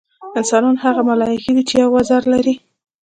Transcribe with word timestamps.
انسانان 0.39 0.75
هغه 0.83 1.01
ملایکې 1.09 1.51
دي 1.55 1.63
چې 1.69 1.75
یو 1.81 1.89
وزر 1.95 2.21
لري. 2.33 2.55